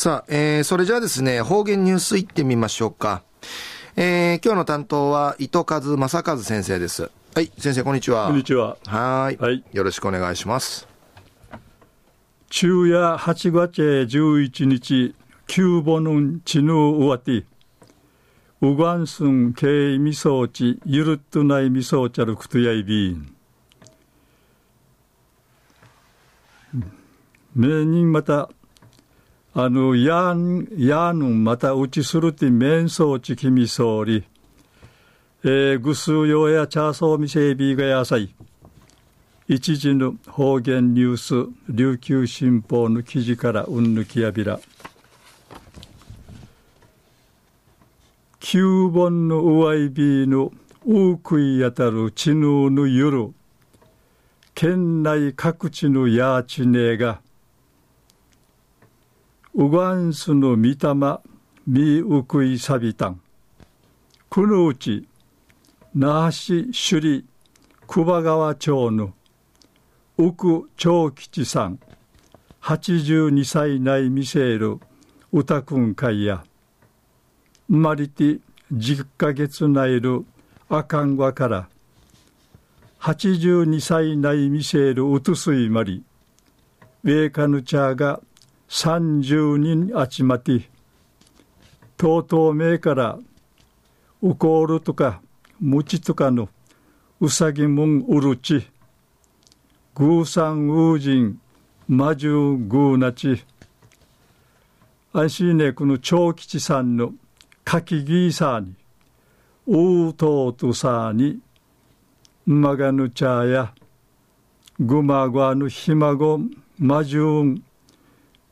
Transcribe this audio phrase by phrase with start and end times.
[0.00, 3.22] さあ、えー、それじゃあですね、方言ニュースいってみましょうか。
[3.96, 7.10] えー、今日の担当は、糸数正和先生です。
[7.34, 8.28] はい、先生、こんにちは。
[8.28, 8.78] こんにちは。
[8.86, 9.36] はい。
[9.36, 9.62] はい。
[9.74, 10.88] よろしくお願いします。
[12.48, 15.14] 昼夜8月11日、
[15.46, 17.44] 旧本の地のうわて、
[18.62, 23.34] うがんすんけいみそうち、ゆるっとないみそうちゃるくとやいびん。
[27.54, 28.48] めにまた、
[29.52, 34.24] あの、やん、やんまたうちするって面相ちきみそうり、
[35.42, 38.32] えー、ぐすうよやチャーソーみせびがやさい。
[39.48, 44.60] 一時の方言ニュース、琉球新報の記事からうんぬきやびら。
[48.38, 50.52] 九本のうわいびの
[50.86, 53.34] うくいやたるちぬのゆる、
[54.54, 57.20] 県内各地のやちねが、
[59.52, 61.18] ウガンスの御霊
[61.66, 63.20] みうくいさびたん。
[64.28, 65.08] このうち
[65.92, 67.24] 那覇市首里
[67.88, 69.12] 久保川町の
[70.16, 71.80] 奥長吉さん
[72.62, 74.78] 82歳内見せる
[75.32, 76.44] 歌くん会や。
[77.68, 78.38] 生まれて
[78.72, 80.24] 10ヶ月内る
[80.68, 81.68] あかんわから。
[83.00, 86.04] 82歳内見せるうとすいまり
[87.02, 88.20] ウェーカヌチャーが
[88.70, 90.70] 30人集まって
[91.96, 93.18] とうとうめから
[94.22, 95.20] ウコールとか
[95.60, 96.48] ムチとかの
[97.20, 98.66] うさぎもんうるち。
[99.94, 101.40] グーサンウージン
[101.88, 103.44] マジューグーナチ
[105.12, 107.12] あしねこの長吉さんの
[107.64, 108.74] かきぎーさに
[109.66, 111.40] うとうとさに
[112.46, 113.74] まがぬちゃや
[114.78, 116.40] ぐまぐわぬひまご
[116.78, 117.64] まじゅん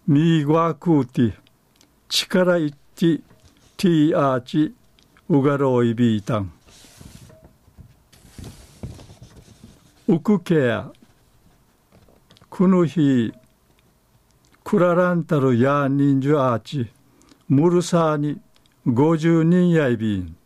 [0.08, 1.32] ミーワークーティ
[2.08, 3.20] 力いって
[3.76, 4.74] ティーアーチ
[5.28, 6.50] ウガロイビータン
[10.06, 10.90] ウクケア
[12.48, 13.34] この日
[14.64, 16.90] クラランタルヤーニンジュアーチ
[17.46, 18.40] ムルサーに
[18.86, 20.36] 50人やいびん。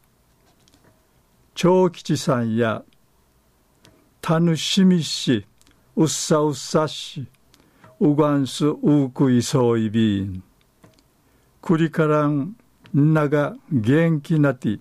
[1.54, 2.82] 長吉さんや
[4.20, 5.46] タヌシミシ
[5.94, 7.28] ウッサウッサシ
[8.04, 10.42] うがんすうくいそういびん。
[11.60, 12.56] くりからん
[12.92, 14.80] なが元気なて、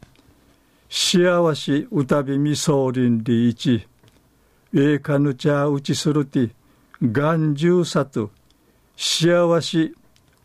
[0.89, 3.87] 幸しうたびみそうりんりいち、
[4.73, 6.49] えかぬちゃうちするて、
[6.99, 8.31] がんじゅうさと、
[8.97, 9.95] 幸し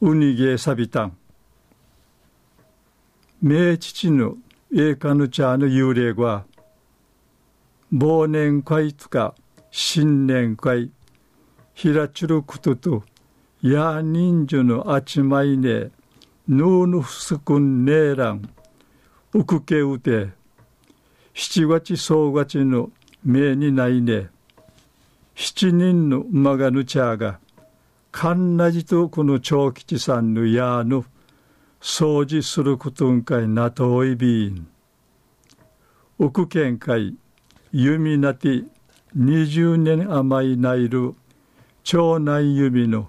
[0.02, 1.16] うにげさびたん。
[3.40, 4.36] 名父の
[4.70, 6.44] えかぬちゃの幽霊は、
[7.90, 9.34] 忘年会とか
[9.70, 10.90] 新年会、
[11.76, 13.02] ひらちることと、
[13.60, 15.90] や人数のあちまいね、
[16.48, 18.48] ぬうぬふすくんねえらん、
[19.34, 20.30] うくけうて、
[21.34, 22.90] 七月総月の
[23.22, 24.30] 目にないね、
[25.34, 27.40] 七人の馬がぬちゃが、
[28.10, 31.04] かんなじとこの長吉さんのやぬ、
[31.82, 34.66] 掃除することんかいなといびん。
[36.20, 37.14] うくけんかい、
[37.70, 38.64] 弓なて、
[39.14, 41.14] 二十年甘いないる、
[41.88, 43.08] 長男指の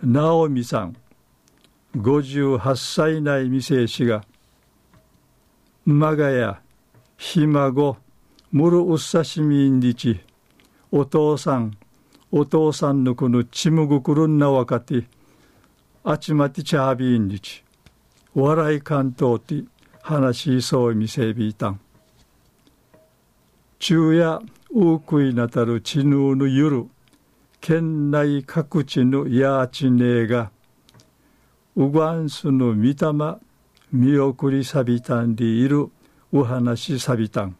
[0.00, 0.96] 直美さん
[1.96, 4.22] 58歳内未成氏が
[5.84, 6.60] 馬がや
[7.18, 7.96] ひ孫
[8.52, 10.20] むるうっさしみんりち
[10.92, 11.76] お父さん
[12.30, 15.02] お父さんのこのちむぐくるんなわかて
[16.04, 17.64] あちまてちゃびんりち
[18.36, 19.64] 笑い関東て
[20.00, 21.80] 話しそうみせびいたん。
[23.80, 24.38] 昼夜
[24.70, 26.86] うくいなたるちぬうぬゆる
[27.62, 30.50] 県内各地のヤーチネが
[31.76, 33.38] ウガンスの御霊
[33.92, 35.88] 見送りサビタンでいる
[36.32, 37.56] お話サビタン。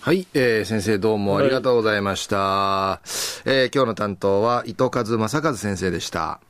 [0.00, 3.08] はい、えー、先生どうもありがとうございました、はい、
[3.44, 6.40] えー、今日の担当は糸数正和先生でした